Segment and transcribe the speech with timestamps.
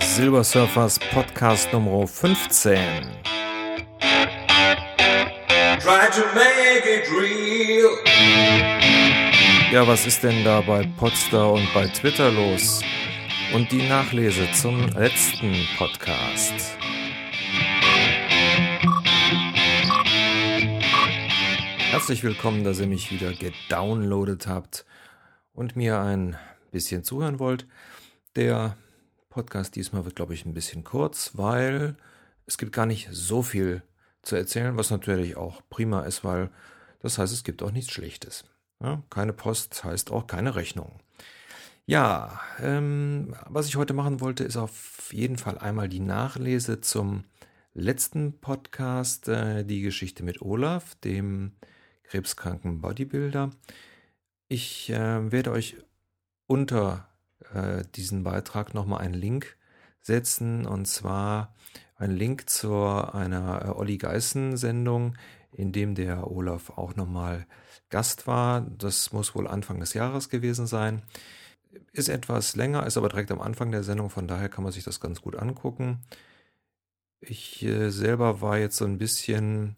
[0.00, 2.78] Silver Surfers Podcast Nummer 15.
[9.70, 12.80] Ja, was ist denn da bei Podstar und bei Twitter los?
[13.54, 16.78] Und die Nachlese zum letzten Podcast.
[21.98, 24.84] Herzlich willkommen, dass ihr mich wieder gedownloadet habt
[25.52, 26.36] und mir ein
[26.70, 27.66] bisschen zuhören wollt.
[28.36, 28.76] Der
[29.30, 31.96] Podcast diesmal wird, glaube ich, ein bisschen kurz, weil
[32.46, 33.82] es gibt gar nicht so viel
[34.22, 36.50] zu erzählen, was natürlich auch prima ist, weil
[37.00, 38.44] das heißt, es gibt auch nichts Schlechtes.
[38.80, 41.00] Ja, keine Post heißt auch keine Rechnung.
[41.84, 47.24] Ja, ähm, was ich heute machen wollte, ist auf jeden Fall einmal die Nachlese zum
[47.74, 51.54] letzten Podcast, äh, die Geschichte mit Olaf, dem
[52.08, 53.50] krebskranken Bodybuilder.
[54.48, 55.76] Ich äh, werde euch
[56.46, 57.08] unter
[57.52, 59.56] äh, diesen Beitrag nochmal einen Link
[60.00, 61.54] setzen und zwar
[61.96, 65.16] einen Link zu einer äh, Olli Geißen Sendung,
[65.52, 67.46] in dem der Olaf auch nochmal
[67.90, 68.62] Gast war.
[68.62, 71.02] Das muss wohl Anfang des Jahres gewesen sein.
[71.92, 74.84] Ist etwas länger, ist aber direkt am Anfang der Sendung, von daher kann man sich
[74.84, 76.00] das ganz gut angucken.
[77.20, 79.76] Ich äh, selber war jetzt so ein bisschen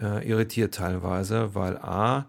[0.00, 2.28] äh, irritiert teilweise, weil A,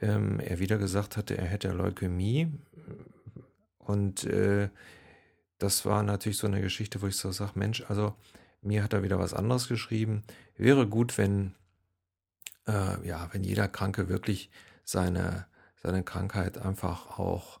[0.00, 2.52] ähm, er wieder gesagt hatte, er hätte Leukämie.
[3.78, 4.68] Und äh,
[5.58, 8.14] das war natürlich so eine Geschichte, wo ich so sage, Mensch, also
[8.62, 10.22] mir hat er wieder was anderes geschrieben.
[10.56, 11.54] Wäre gut, wenn,
[12.66, 14.50] äh, ja, wenn jeder Kranke wirklich
[14.84, 15.46] seine,
[15.82, 17.60] seine Krankheit einfach auch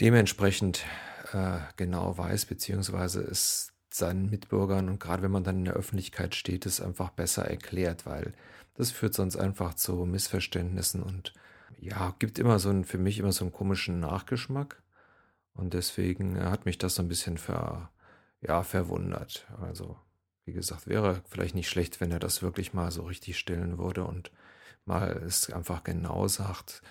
[0.00, 0.84] dementsprechend
[1.32, 6.34] äh, genau weiß, beziehungsweise es seinen Mitbürgern und gerade wenn man dann in der Öffentlichkeit
[6.34, 8.32] steht, es einfach besser erklärt, weil
[8.74, 11.32] das führt sonst einfach zu Missverständnissen und
[11.78, 14.82] ja, gibt immer so einen, für mich immer so einen komischen Nachgeschmack.
[15.52, 17.90] Und deswegen äh, hat mich das so ein bisschen ver,
[18.40, 19.46] ja, verwundert.
[19.60, 19.96] Also,
[20.44, 24.04] wie gesagt, wäre vielleicht nicht schlecht, wenn er das wirklich mal so richtig stellen würde
[24.04, 24.32] und
[24.84, 26.82] mal es einfach genau sagt,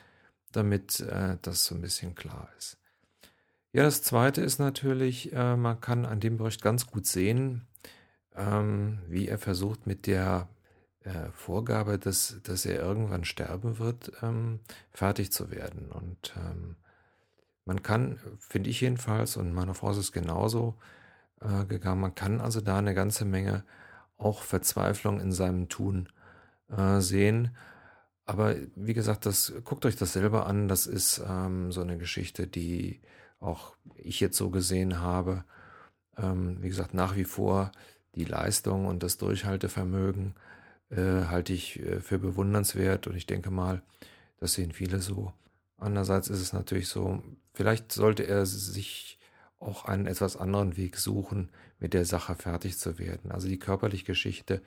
[0.51, 2.77] damit äh, das so ein bisschen klar ist.
[3.75, 7.65] Ja, das zweite ist natürlich, äh, man kann an dem Bericht ganz gut sehen,
[8.35, 10.47] ähm, wie er versucht mit der
[11.03, 14.59] äh, Vorgabe, dass, dass er irgendwann sterben wird, ähm,
[14.91, 15.91] fertig zu werden.
[15.91, 16.75] Und ähm,
[17.65, 20.75] man kann, finde ich jedenfalls, und meine Frau ist es genauso
[21.41, 23.63] äh, gegangen, man kann also da eine ganze Menge
[24.17, 26.09] auch Verzweiflung in seinem Tun
[26.69, 27.55] äh, sehen.
[28.25, 30.67] Aber wie gesagt, das guckt euch das selber an.
[30.67, 33.01] Das ist ähm, so eine Geschichte, die
[33.43, 35.43] auch ich jetzt so gesehen habe.
[36.17, 37.71] Ähm, wie gesagt, nach wie vor
[38.15, 40.35] die Leistung und das Durchhaltevermögen
[40.89, 43.81] äh, halte ich äh, für bewundernswert und ich denke mal,
[44.37, 45.33] das sehen viele so.
[45.77, 47.21] Andererseits ist es natürlich so,
[47.53, 49.19] vielleicht sollte er sich
[49.59, 51.49] auch einen etwas anderen Weg suchen,
[51.79, 53.31] mit der Sache fertig zu werden.
[53.31, 54.61] Also die körperliche Geschichte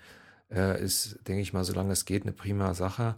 [0.50, 3.16] äh, ist, denke ich mal, solange es geht, eine prima Sache.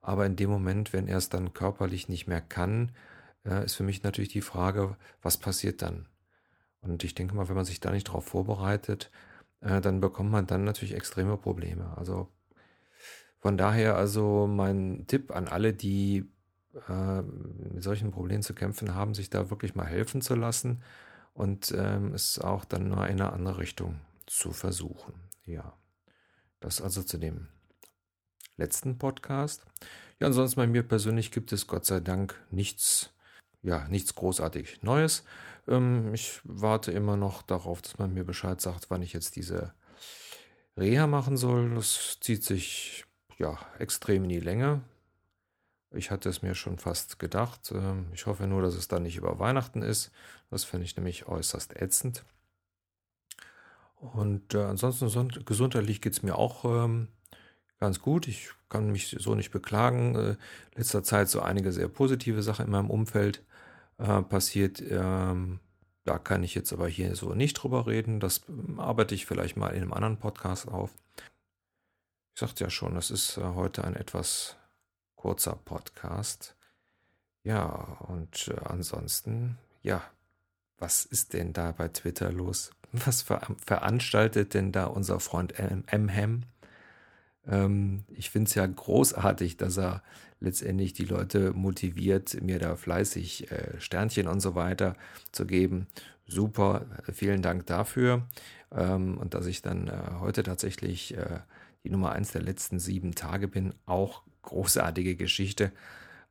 [0.00, 2.92] Aber in dem Moment, wenn er es dann körperlich nicht mehr kann,
[3.46, 6.06] äh, ist für mich natürlich die Frage, was passiert dann?
[6.80, 9.10] Und ich denke mal, wenn man sich da nicht darauf vorbereitet,
[9.60, 11.96] äh, dann bekommt man dann natürlich extreme Probleme.
[11.96, 12.28] Also
[13.38, 16.30] von daher also mein Tipp an alle, die
[16.88, 20.82] äh, mit solchen Problemen zu kämpfen haben, sich da wirklich mal helfen zu lassen
[21.34, 25.14] und ähm, es auch dann nur in eine andere Richtung zu versuchen.
[25.44, 25.74] Ja,
[26.60, 27.48] das also zu dem
[28.56, 29.64] letzten Podcast.
[30.18, 33.10] Ja, ansonsten bei mir persönlich gibt es Gott sei Dank nichts,
[33.66, 35.24] ja, nichts großartig Neues.
[35.66, 39.74] Ähm, ich warte immer noch darauf, dass man mir Bescheid sagt, wann ich jetzt diese
[40.76, 41.74] Reha machen soll.
[41.74, 43.04] Das zieht sich
[43.38, 44.82] ja extrem in die Länge.
[45.90, 47.72] Ich hatte es mir schon fast gedacht.
[47.72, 50.12] Ähm, ich hoffe nur, dass es dann nicht über Weihnachten ist.
[50.50, 52.24] Das fände ich nämlich äußerst ätzend.
[53.96, 57.08] Und äh, ansonsten gesundheitlich geht es mir auch ähm,
[57.80, 58.28] ganz gut.
[58.28, 60.14] Ich kann mich so nicht beklagen.
[60.14, 60.36] Äh,
[60.76, 63.42] letzter Zeit so einige sehr positive Sachen in meinem Umfeld
[63.98, 64.82] äh, passiert.
[64.82, 65.60] Ähm,
[66.04, 68.20] da kann ich jetzt aber hier so nicht drüber reden.
[68.20, 70.90] Das ähm, arbeite ich vielleicht mal in einem anderen Podcast auf.
[72.34, 74.56] Ich sagte ja schon, das ist äh, heute ein etwas
[75.16, 76.56] kurzer Podcast.
[77.42, 77.66] Ja,
[78.08, 80.02] und äh, ansonsten, ja,
[80.78, 82.70] was ist denn da bei Twitter los?
[82.92, 85.84] Was ver veranstaltet denn da unser Freund M.
[85.88, 86.44] M.
[87.48, 90.02] Ähm, ich finde es ja großartig, dass er
[90.40, 94.96] letztendlich die Leute motiviert, mir da fleißig äh, Sternchen und so weiter
[95.32, 95.86] zu geben.
[96.26, 98.26] Super, vielen Dank dafür.
[98.72, 101.40] Ähm, und dass ich dann äh, heute tatsächlich äh,
[101.84, 105.72] die Nummer eins der letzten sieben Tage bin, auch großartige Geschichte.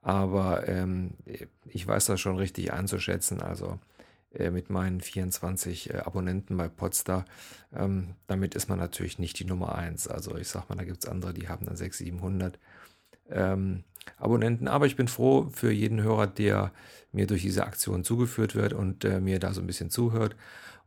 [0.02, 1.12] Aber ähm,
[1.66, 3.42] ich weiß das schon richtig einzuschätzen.
[3.42, 3.80] Also
[4.52, 7.26] mit meinen 24 äh, Abonnenten bei Podstar.
[7.74, 10.08] Ähm, damit ist man natürlich nicht die Nummer 1.
[10.08, 12.60] Also ich sag mal, da gibt es andere, die haben dann 600, 700
[13.30, 13.84] ähm,
[14.18, 14.68] Abonnenten.
[14.68, 16.72] Aber ich bin froh für jeden Hörer, der
[17.12, 20.36] mir durch diese Aktion zugeführt wird und äh, mir da so ein bisschen zuhört.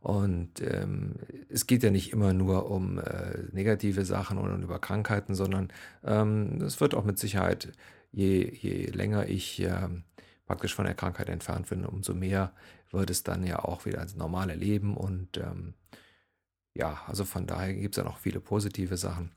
[0.01, 1.15] Und ähm,
[1.49, 5.69] es geht ja nicht immer nur um äh, negative Sachen und über Krankheiten, sondern
[6.05, 7.73] ähm, es wird auch mit Sicherheit,
[8.11, 9.89] je, je länger ich äh,
[10.49, 12.51] praktisch von der Krankheit entfernt bin, umso mehr
[12.89, 14.97] wird es dann ja auch wieder ins normale Leben.
[14.97, 15.75] Und ähm,
[16.73, 19.31] ja, also von daher gibt es ja noch viele positive Sachen.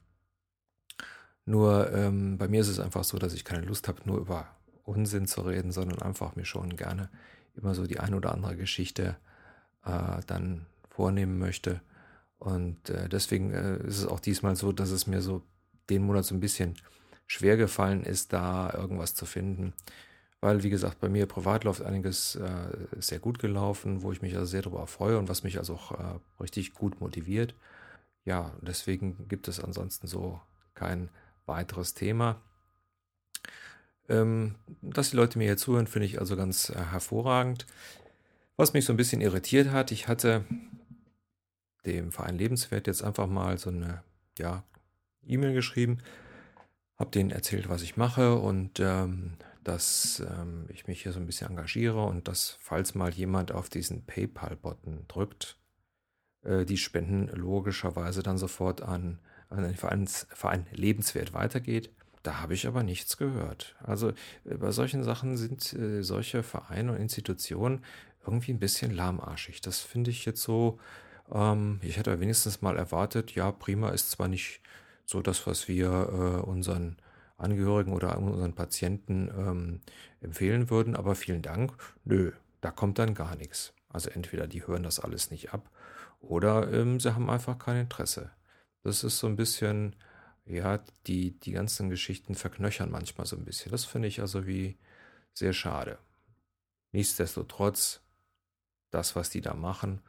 [1.44, 4.48] Nur ähm, bei mir ist es einfach so, dass ich keine Lust habe, nur über
[4.84, 7.10] Unsinn zu reden, sondern einfach mir schon gerne
[7.54, 9.16] immer so die ein oder andere Geschichte
[9.84, 11.82] äh, dann vornehmen möchte.
[12.38, 15.42] Und äh, deswegen äh, ist es auch diesmal so, dass es mir so
[15.90, 16.76] den Monat so ein bisschen
[17.26, 19.74] schwer gefallen ist, da irgendwas zu finden.
[20.42, 22.50] Weil, wie gesagt, bei mir privat läuft einiges äh,
[22.98, 25.92] sehr gut gelaufen, wo ich mich also sehr darüber freue und was mich also auch
[25.92, 27.54] äh, richtig gut motiviert.
[28.24, 30.40] Ja, deswegen gibt es ansonsten so
[30.74, 31.10] kein
[31.46, 32.40] weiteres Thema.
[34.08, 37.64] Ähm, dass die Leute mir hier zuhören, finde ich also ganz äh, hervorragend.
[38.56, 40.44] Was mich so ein bisschen irritiert hat, ich hatte
[41.86, 44.02] dem Verein Lebenswert jetzt einfach mal so eine
[44.38, 44.64] ja,
[45.24, 45.98] E-Mail geschrieben,
[46.98, 51.26] habe denen erzählt, was ich mache und ähm, dass ähm, ich mich hier so ein
[51.26, 55.58] bisschen engagiere und dass, falls mal jemand auf diesen PayPal-Button drückt,
[56.42, 61.90] äh, die Spenden logischerweise dann sofort an, an den Vereins, Verein Lebenswert weitergeht.
[62.22, 63.76] Da habe ich aber nichts gehört.
[63.82, 64.10] Also
[64.44, 67.84] äh, bei solchen Sachen sind äh, solche Vereine und Institutionen
[68.24, 69.60] irgendwie ein bisschen lahmarschig.
[69.60, 70.78] Das finde ich jetzt so,
[71.32, 74.60] ähm, ich hätte wenigstens mal erwartet, ja, prima ist zwar nicht
[75.04, 76.96] so das, was wir äh, unseren
[77.42, 79.80] Angehörigen oder unseren Patienten ähm,
[80.20, 81.72] empfehlen würden, aber vielen Dank,
[82.04, 83.74] nö, da kommt dann gar nichts.
[83.88, 85.70] Also entweder die hören das alles nicht ab
[86.20, 88.30] oder ähm, sie haben einfach kein Interesse.
[88.82, 89.96] Das ist so ein bisschen,
[90.44, 93.70] ja, die, die ganzen Geschichten verknöchern manchmal so ein bisschen.
[93.70, 94.76] Das finde ich also wie
[95.34, 95.98] sehr schade.
[96.92, 98.00] Nichtsdestotrotz
[98.90, 100.00] das, was die da machen.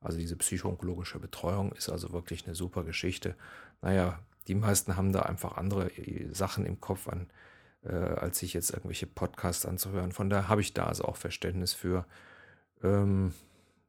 [0.00, 3.34] Also diese psychologische Betreuung ist also wirklich eine super Geschichte.
[3.82, 7.28] Naja, die meisten haben da einfach andere äh, Sachen im Kopf an,
[7.84, 10.12] äh, als sich jetzt irgendwelche Podcasts anzuhören.
[10.12, 12.06] Von daher habe ich da also auch Verständnis für.
[12.82, 13.34] Ähm,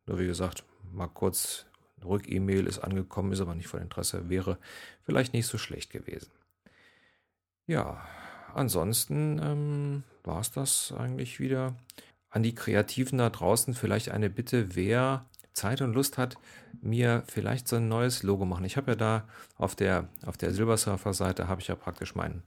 [0.05, 1.65] nur wie gesagt, mal kurz,
[2.03, 4.57] Rück-E-Mail ist angekommen, ist aber nicht von Interesse, wäre
[5.03, 6.31] vielleicht nicht so schlecht gewesen.
[7.67, 8.07] Ja,
[8.53, 11.75] ansonsten ähm, war es das eigentlich wieder
[12.29, 15.25] an die Kreativen da draußen vielleicht eine Bitte, wer
[15.59, 16.37] Zeit und Lust hat,
[16.81, 18.65] mir vielleicht so ein neues Logo machen.
[18.65, 19.27] Ich habe ja da
[19.57, 22.43] auf der, auf der Silversurfer-Seite habe ich ja praktisch meinen,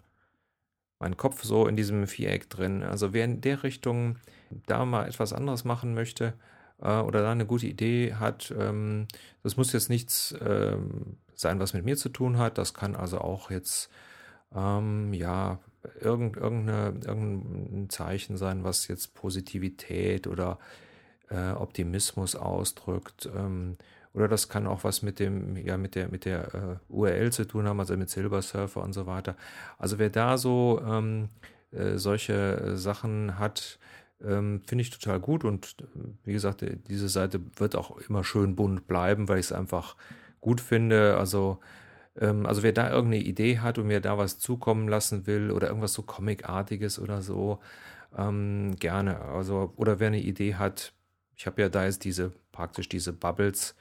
[0.99, 2.83] meinen Kopf so in diesem Viereck drin.
[2.83, 4.17] Also wer in der Richtung
[4.67, 6.35] da mal etwas anderes machen möchte
[6.81, 9.07] äh, oder da eine gute Idee hat, ähm,
[9.43, 12.57] das muss jetzt nichts ähm, sein, was mit mir zu tun hat.
[12.57, 13.91] Das kann also auch jetzt
[14.55, 15.59] ähm, ja
[16.01, 20.59] irgend, irgendeine, irgendein Zeichen sein, was jetzt Positivität oder
[21.33, 23.29] äh, Optimismus ausdrückt.
[23.37, 23.77] Ähm,
[24.15, 27.47] oder das kann auch was mit dem, ja, mit der, mit der äh, URL zu
[27.47, 29.37] tun haben, also mit Silver Surfer und so weiter.
[29.79, 31.31] Also wer da so ähm,
[31.71, 33.79] äh, solche Sachen hat,
[34.23, 35.45] ähm, finde ich total gut.
[35.45, 35.85] Und äh,
[36.25, 39.97] wie gesagt, diese Seite wird auch immer schön bunt bleiben, weil ich es einfach
[40.41, 41.17] gut finde.
[41.17, 41.59] Also
[42.21, 45.69] ähm, also wer da irgendeine Idee hat und mir da was zukommen lassen will oder
[45.69, 47.61] irgendwas so Comicartiges oder so,
[48.17, 49.21] ähm, gerne.
[49.21, 50.93] Also, oder wer eine Idee hat,
[51.43, 53.75] ich habe ja da jetzt diese, praktisch diese Bubbles,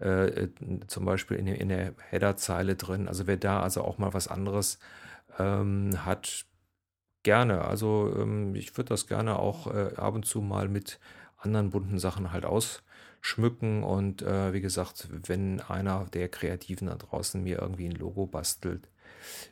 [0.00, 0.48] äh, äh
[0.88, 3.06] zum Beispiel in, in der Header-Zeile drin.
[3.06, 4.80] Also wer da also auch mal was anderes
[5.38, 6.44] ähm, hat,
[7.22, 7.62] gerne.
[7.66, 10.98] Also ähm, ich würde das gerne auch äh, ab und zu mal mit
[11.38, 12.82] anderen bunten Sachen halt aus
[13.20, 13.84] schmücken.
[13.84, 18.88] Und äh, wie gesagt, wenn einer der Kreativen da draußen mir irgendwie ein Logo bastelt,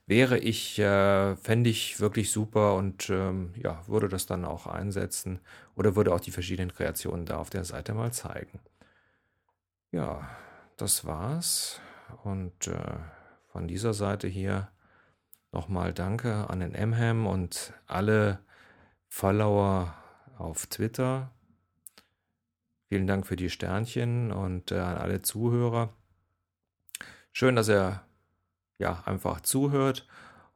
[0.06, 5.40] wäre ich, äh, fände ich wirklich super und ähm, ja, würde das dann auch einsetzen
[5.74, 8.60] oder würde auch die verschiedenen Kreationen da auf der Seite mal zeigen.
[9.90, 10.28] Ja,
[10.76, 11.80] das war's.
[12.24, 12.96] Und äh,
[13.48, 14.68] von dieser Seite hier
[15.52, 18.40] nochmal Danke an den Mham und alle
[19.08, 19.94] Follower
[20.38, 21.30] auf Twitter.
[22.88, 25.94] Vielen Dank für die Sternchen und äh, an alle Zuhörer.
[27.32, 28.02] Schön, dass ihr
[28.82, 30.06] ja, einfach zuhört.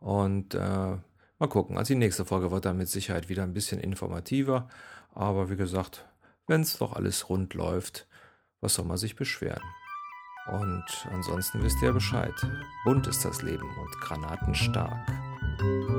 [0.00, 1.78] Und äh, mal gucken.
[1.78, 4.68] Also die nächste Folge wird dann mit Sicherheit wieder ein bisschen informativer.
[5.14, 6.04] Aber wie gesagt,
[6.46, 8.06] wenn es doch alles rund läuft,
[8.60, 9.62] was soll man sich beschweren?
[10.46, 12.34] Und ansonsten wisst ihr Bescheid.
[12.84, 15.08] Bunt ist das Leben und granatenstark.
[15.60, 15.96] Musik